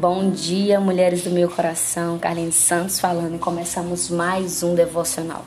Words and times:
Bom 0.00 0.30
dia, 0.30 0.78
mulheres 0.78 1.24
do 1.24 1.30
meu 1.30 1.50
coração. 1.50 2.20
Carlinhos 2.20 2.54
Santos 2.54 3.00
falando 3.00 3.34
e 3.34 3.38
começamos 3.38 4.08
mais 4.08 4.62
um 4.62 4.72
devocional. 4.72 5.44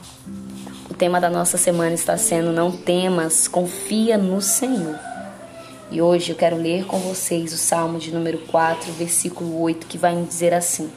O 0.90 0.92
tema 0.92 1.18
da 1.18 1.30
nossa 1.30 1.56
semana 1.56 1.94
está 1.94 2.18
sendo 2.18 2.52
Não 2.52 2.70
temas, 2.70 3.48
confia 3.48 4.18
no 4.18 4.42
Senhor. 4.42 4.98
E 5.90 6.02
hoje 6.02 6.32
eu 6.32 6.36
quero 6.36 6.56
ler 6.56 6.84
com 6.84 6.98
vocês 6.98 7.54
o 7.54 7.56
Salmo 7.56 7.98
de 7.98 8.12
número 8.12 8.40
4, 8.40 8.92
versículo 8.92 9.58
8, 9.58 9.86
que 9.86 9.96
vai 9.96 10.14
me 10.14 10.26
dizer 10.26 10.52
assim: 10.52 10.92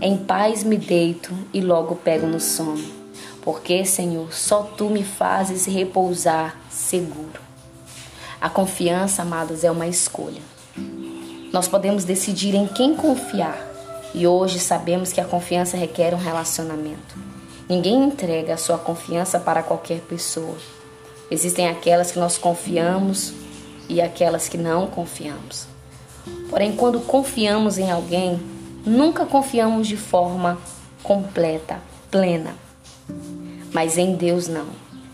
Em 0.00 0.16
paz 0.16 0.62
me 0.62 0.76
deito 0.76 1.36
e 1.52 1.60
logo 1.60 1.96
pego 1.96 2.28
no 2.28 2.38
sono, 2.38 2.84
porque, 3.40 3.84
Senhor, 3.84 4.32
só 4.32 4.62
tu 4.62 4.88
me 4.88 5.02
fazes 5.02 5.66
repousar 5.66 6.56
seguro. 6.70 7.40
A 8.40 8.48
confiança, 8.48 9.22
amados, 9.22 9.64
é 9.64 9.70
uma 9.70 9.88
escolha. 9.88 10.52
Nós 11.52 11.68
podemos 11.68 12.04
decidir 12.04 12.54
em 12.54 12.66
quem 12.66 12.96
confiar. 12.96 13.68
E 14.14 14.26
hoje 14.26 14.58
sabemos 14.58 15.12
que 15.12 15.20
a 15.20 15.24
confiança 15.24 15.76
requer 15.76 16.14
um 16.14 16.18
relacionamento. 16.18 17.14
Ninguém 17.68 18.04
entrega 18.04 18.54
a 18.54 18.56
sua 18.56 18.78
confiança 18.78 19.38
para 19.38 19.62
qualquer 19.62 20.00
pessoa. 20.00 20.56
Existem 21.30 21.68
aquelas 21.68 22.10
que 22.10 22.18
nós 22.18 22.38
confiamos 22.38 23.34
e 23.86 24.00
aquelas 24.00 24.48
que 24.48 24.56
não 24.56 24.86
confiamos. 24.86 25.66
Porém, 26.48 26.74
quando 26.74 27.00
confiamos 27.00 27.76
em 27.76 27.90
alguém, 27.90 28.40
nunca 28.86 29.26
confiamos 29.26 29.86
de 29.86 29.96
forma 29.96 30.58
completa, 31.02 31.80
plena. 32.10 32.54
Mas 33.72 33.98
em 33.98 34.14
Deus 34.14 34.48
não. 34.48 34.68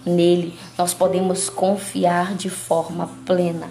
Nele 0.07 0.57
nós 0.77 0.95
podemos 0.95 1.49
confiar 1.49 2.35
de 2.35 2.49
forma 2.49 3.11
plena 3.27 3.69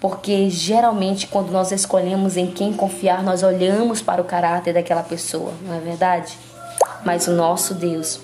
porque 0.00 0.48
geralmente 0.48 1.26
quando 1.26 1.50
nós 1.50 1.70
escolhemos 1.70 2.36
em 2.36 2.46
quem 2.46 2.72
confiar, 2.72 3.22
nós 3.22 3.42
olhamos 3.42 4.00
para 4.00 4.22
o 4.22 4.24
caráter 4.24 4.72
daquela 4.72 5.02
pessoa, 5.02 5.52
não 5.62 5.74
é 5.74 5.78
verdade? 5.78 6.36
Mas 7.04 7.28
o 7.28 7.32
nosso 7.32 7.74
Deus, 7.74 8.18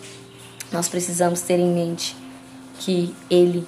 nós 0.72 0.88
precisamos 0.88 1.42
ter 1.42 1.58
em 1.58 1.68
mente 1.68 2.16
que 2.78 3.14
Ele, 3.30 3.66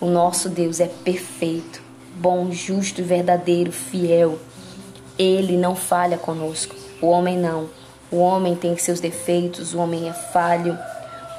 o 0.00 0.06
nosso 0.06 0.48
Deus, 0.48 0.80
é 0.80 0.86
perfeito, 0.86 1.82
bom, 2.16 2.50
justo, 2.50 3.02
verdadeiro, 3.02 3.72
fiel. 3.72 4.38
Ele 5.18 5.56
não 5.56 5.74
falha 5.74 6.18
conosco, 6.18 6.74
o 7.00 7.06
homem 7.06 7.38
não. 7.38 7.68
O 8.10 8.18
homem 8.18 8.54
tem 8.54 8.76
seus 8.76 9.00
defeitos, 9.00 9.74
o 9.74 9.78
homem 9.78 10.08
é 10.08 10.12
falho, 10.12 10.78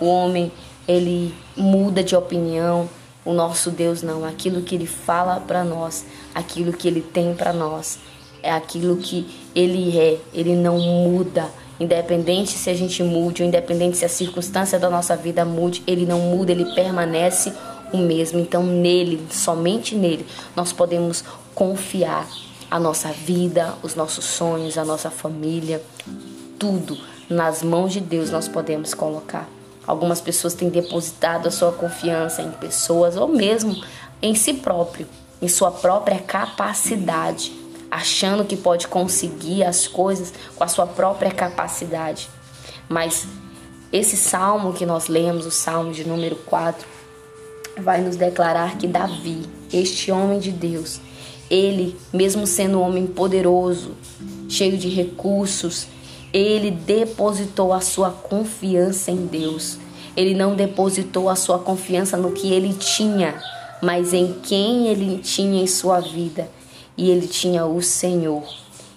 o 0.01 0.05
homem 0.05 0.51
ele 0.87 1.33
muda 1.55 2.03
de 2.03 2.15
opinião, 2.15 2.89
o 3.27 3.33
nosso 3.33 3.69
Deus 3.69 4.01
não, 4.01 4.23
aquilo 4.23 4.61
que 4.61 4.73
ele 4.73 4.87
fala 4.87 5.41
para 5.41 5.61
nós, 5.61 6.05
aquilo 6.33 6.71
que 6.71 6.87
ele 6.87 7.01
tem 7.01 7.35
para 7.35 7.51
nós, 7.51 7.99
é 8.41 8.49
aquilo 8.49 8.95
que 8.95 9.27
ele 9.53 9.99
é, 9.99 10.17
ele 10.33 10.55
não 10.55 10.79
muda. 10.79 11.49
Independente 11.77 12.51
se 12.51 12.69
a 12.69 12.73
gente 12.73 13.03
mude, 13.03 13.43
ou 13.43 13.47
independente 13.49 13.97
se 13.97 14.05
a 14.05 14.09
circunstância 14.09 14.79
da 14.79 14.89
nossa 14.89 15.13
vida 15.17 15.43
mude, 15.43 15.83
ele 15.85 16.05
não 16.05 16.19
muda, 16.21 16.53
ele 16.53 16.73
permanece 16.73 17.51
o 17.91 17.97
mesmo. 17.97 18.39
Então, 18.39 18.63
nele, 18.63 19.21
somente 19.29 19.93
nele, 19.93 20.25
nós 20.55 20.71
podemos 20.71 21.21
confiar 21.53 22.25
a 22.71 22.79
nossa 22.79 23.11
vida, 23.11 23.73
os 23.83 23.93
nossos 23.93 24.23
sonhos, 24.23 24.77
a 24.77 24.85
nossa 24.85 25.11
família, 25.11 25.83
tudo 26.57 26.97
nas 27.29 27.61
mãos 27.61 27.91
de 27.91 27.99
Deus 27.99 28.31
nós 28.31 28.47
podemos 28.47 28.93
colocar. 28.93 29.56
Algumas 29.87 30.19
pessoas 30.19 30.53
têm 30.53 30.67
depositado 30.67 31.47
a 31.47 31.51
sua 31.51 31.71
confiança 31.71 32.41
em 32.41 32.51
pessoas 32.51 33.15
ou 33.15 33.29
mesmo 33.29 33.81
em 34.21 34.35
si 34.35 34.53
próprio, 34.53 35.07
em 35.41 35.47
sua 35.47 35.71
própria 35.71 36.19
capacidade, 36.19 37.53
achando 37.89 38.43
que 38.43 38.57
pode 38.57 38.89
conseguir 38.89 39.63
as 39.63 39.87
coisas 39.87 40.33
com 40.55 40.63
a 40.63 40.67
sua 40.67 40.85
própria 40.85 41.31
capacidade. 41.31 42.29
Mas 42.89 43.25
esse 43.91 44.17
salmo 44.17 44.73
que 44.73 44.85
nós 44.85 45.07
lemos, 45.07 45.45
o 45.45 45.51
salmo 45.51 45.93
de 45.93 46.05
número 46.05 46.35
4, 46.35 46.85
vai 47.79 48.01
nos 48.01 48.17
declarar 48.17 48.77
que 48.77 48.87
Davi, 48.87 49.45
este 49.71 50.11
homem 50.11 50.39
de 50.39 50.51
Deus, 50.51 50.99
ele, 51.49 51.95
mesmo 52.11 52.45
sendo 52.45 52.79
um 52.79 52.81
homem 52.81 53.07
poderoso, 53.07 53.95
cheio 54.49 54.77
de 54.77 54.89
recursos, 54.89 55.87
ele 56.33 56.71
depositou 56.71 57.73
a 57.73 57.81
sua 57.81 58.11
confiança 58.11 59.11
em 59.11 59.25
Deus. 59.25 59.77
Ele 60.15 60.33
não 60.33 60.55
depositou 60.55 61.29
a 61.29 61.35
sua 61.35 61.59
confiança 61.59 62.17
no 62.17 62.31
que 62.31 62.51
ele 62.51 62.73
tinha, 62.73 63.41
mas 63.81 64.13
em 64.13 64.33
quem 64.43 64.87
ele 64.87 65.19
tinha 65.19 65.61
em 65.61 65.67
sua 65.67 65.99
vida. 65.99 66.49
E 66.97 67.09
ele 67.11 67.27
tinha 67.27 67.65
o 67.65 67.81
Senhor. 67.81 68.43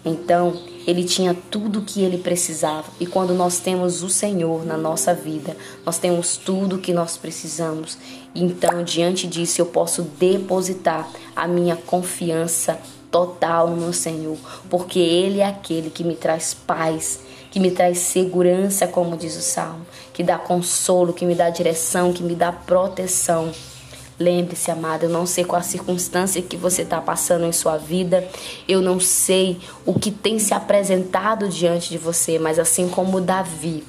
Então, 0.04 0.54
ele 0.86 1.04
tinha 1.04 1.36
tudo 1.50 1.80
o 1.80 1.82
que 1.82 2.00
ele 2.00 2.16
precisava. 2.16 2.86
E 2.98 3.06
quando 3.06 3.34
nós 3.34 3.58
temos 3.58 4.02
o 4.02 4.08
Senhor 4.08 4.64
na 4.64 4.76
nossa 4.76 5.12
vida, 5.12 5.54
nós 5.84 5.98
temos 5.98 6.38
tudo 6.38 6.76
o 6.76 6.78
que 6.78 6.94
nós 6.94 7.18
precisamos. 7.18 7.98
Então, 8.34 8.82
diante 8.82 9.26
disso, 9.26 9.60
eu 9.60 9.66
posso 9.66 10.02
depositar 10.18 11.06
a 11.36 11.46
minha 11.46 11.76
confiança 11.76 12.78
total 13.10 13.68
no 13.70 13.92
Senhor, 13.92 14.36
porque 14.68 14.98
Ele 14.98 15.40
é 15.40 15.46
aquele 15.46 15.90
que 15.90 16.04
me 16.04 16.14
traz 16.14 16.54
paz, 16.54 17.20
que 17.50 17.58
me 17.58 17.70
traz 17.70 17.98
segurança, 17.98 18.86
como 18.86 19.16
diz 19.16 19.36
o 19.36 19.42
Salmo, 19.42 19.84
que 20.12 20.22
dá 20.22 20.38
consolo, 20.38 21.12
que 21.12 21.26
me 21.26 21.34
dá 21.34 21.50
direção, 21.50 22.12
que 22.12 22.22
me 22.22 22.34
dá 22.34 22.52
proteção. 22.52 23.50
Lembre-se, 24.18 24.70
amada, 24.70 25.06
eu 25.06 25.10
não 25.10 25.24
sei 25.24 25.44
qual 25.44 25.60
a 25.60 25.64
circunstância 25.64 26.42
que 26.42 26.56
você 26.56 26.82
está 26.82 27.00
passando 27.00 27.46
em 27.46 27.52
sua 27.52 27.78
vida, 27.78 28.28
eu 28.68 28.82
não 28.82 29.00
sei 29.00 29.58
o 29.86 29.98
que 29.98 30.10
tem 30.10 30.38
se 30.38 30.52
apresentado 30.52 31.48
diante 31.48 31.88
de 31.88 31.96
você, 31.96 32.38
mas 32.38 32.58
assim 32.58 32.86
como 32.86 33.20
Davi, 33.20 33.82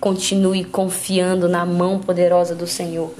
continue 0.00 0.64
confiando 0.64 1.48
na 1.48 1.66
mão 1.66 1.98
poderosa 1.98 2.54
do 2.54 2.68
Senhor, 2.68 3.12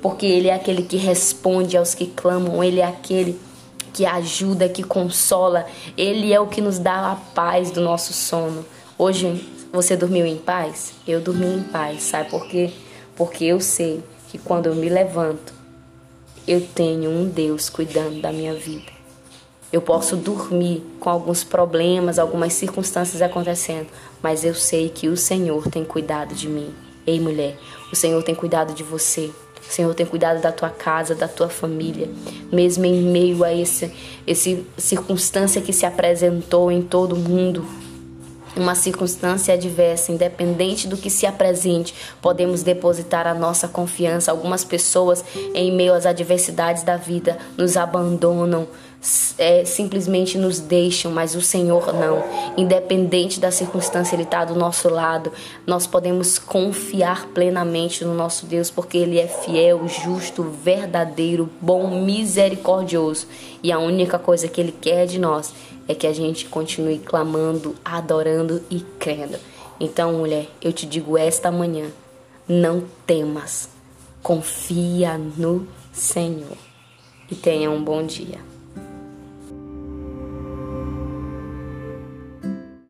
porque 0.00 0.24
Ele 0.24 0.48
é 0.48 0.54
aquele 0.54 0.82
que 0.82 0.96
responde 0.96 1.76
aos 1.76 1.94
que 1.94 2.06
clamam, 2.06 2.62
Ele 2.62 2.78
é 2.78 2.86
aquele 2.86 3.32
que 3.32 3.51
ajuda, 4.06 4.68
que 4.68 4.82
consola, 4.82 5.66
Ele 5.96 6.32
é 6.32 6.40
o 6.40 6.46
que 6.46 6.60
nos 6.60 6.78
dá 6.78 7.12
a 7.12 7.16
paz 7.16 7.70
do 7.70 7.80
nosso 7.80 8.12
sono. 8.12 8.64
Hoje 8.98 9.48
você 9.72 9.96
dormiu 9.96 10.26
em 10.26 10.36
paz? 10.36 10.92
Eu 11.06 11.20
dormi 11.20 11.46
em 11.46 11.62
paz, 11.62 12.02
sabe 12.02 12.30
por 12.30 12.46
quê? 12.46 12.70
Porque 13.14 13.44
eu 13.44 13.60
sei 13.60 14.02
que 14.28 14.38
quando 14.38 14.66
eu 14.66 14.74
me 14.74 14.88
levanto, 14.88 15.52
eu 16.46 16.60
tenho 16.60 17.10
um 17.10 17.28
Deus 17.28 17.68
cuidando 17.68 18.20
da 18.20 18.32
minha 18.32 18.54
vida. 18.54 18.90
Eu 19.72 19.80
posso 19.80 20.16
dormir 20.16 20.84
com 21.00 21.08
alguns 21.08 21.44
problemas, 21.44 22.18
algumas 22.18 22.52
circunstâncias 22.52 23.22
acontecendo, 23.22 23.88
mas 24.22 24.44
eu 24.44 24.54
sei 24.54 24.88
que 24.88 25.08
o 25.08 25.16
Senhor 25.16 25.68
tem 25.68 25.84
cuidado 25.84 26.34
de 26.34 26.48
mim. 26.48 26.74
Ei, 27.06 27.18
mulher, 27.18 27.58
o 27.90 27.96
Senhor 27.96 28.22
tem 28.22 28.34
cuidado 28.34 28.74
de 28.74 28.82
você. 28.82 29.32
Senhor 29.68 29.94
tem 29.94 30.04
cuidado 30.04 30.40
da 30.40 30.52
tua 30.52 30.70
casa, 30.70 31.14
da 31.14 31.28
tua 31.28 31.48
família, 31.48 32.08
mesmo 32.52 32.84
em 32.84 33.02
meio 33.02 33.42
a 33.44 33.52
esse, 33.52 33.92
esse 34.26 34.66
circunstância 34.76 35.60
que 35.62 35.72
se 35.72 35.86
apresentou 35.86 36.70
em 36.70 36.82
todo 36.82 37.14
o 37.14 37.18
mundo 37.18 37.64
uma 38.56 38.74
circunstância 38.74 39.54
adversa, 39.54 40.12
independente 40.12 40.86
do 40.86 40.96
que 40.96 41.10
se 41.10 41.26
apresente, 41.26 41.94
podemos 42.20 42.62
depositar 42.62 43.26
a 43.26 43.34
nossa 43.34 43.68
confiança. 43.68 44.30
Algumas 44.30 44.64
pessoas, 44.64 45.24
em 45.54 45.72
meio 45.72 45.94
às 45.94 46.06
adversidades 46.06 46.82
da 46.82 46.96
vida, 46.96 47.38
nos 47.56 47.76
abandonam, 47.76 48.66
é, 49.36 49.64
simplesmente 49.64 50.38
nos 50.38 50.60
deixam, 50.60 51.10
mas 51.10 51.34
o 51.34 51.40
Senhor 51.40 51.92
não. 51.92 52.22
Independente 52.56 53.40
da 53.40 53.50
circunstância, 53.50 54.14
Ele 54.14 54.22
está 54.22 54.44
do 54.44 54.54
nosso 54.54 54.88
lado. 54.88 55.32
Nós 55.66 55.86
podemos 55.86 56.38
confiar 56.38 57.26
plenamente 57.28 58.04
no 58.04 58.14
nosso 58.14 58.46
Deus, 58.46 58.70
porque 58.70 58.96
Ele 58.96 59.18
é 59.18 59.26
fiel, 59.26 59.88
justo, 59.88 60.44
verdadeiro, 60.44 61.50
bom, 61.60 62.02
misericordioso. 62.02 63.26
E 63.62 63.72
a 63.72 63.78
única 63.78 64.18
coisa 64.18 64.46
que 64.46 64.60
Ele 64.60 64.72
quer 64.72 65.06
de 65.06 65.18
nós 65.18 65.52
é 65.88 65.94
que 65.94 66.06
a 66.06 66.12
gente 66.12 66.46
continue 66.46 66.98
clamando, 66.98 67.74
adorando 67.84 68.62
e 68.70 68.80
crendo. 68.98 69.38
Então, 69.80 70.12
mulher, 70.12 70.48
eu 70.60 70.72
te 70.72 70.86
digo 70.86 71.18
esta 71.18 71.50
manhã: 71.50 71.90
não 72.48 72.84
temas, 73.06 73.68
confia 74.22 75.18
no 75.18 75.66
Senhor. 75.92 76.56
E 77.30 77.34
tenha 77.34 77.70
um 77.70 77.82
bom 77.82 78.04
dia. 78.04 78.38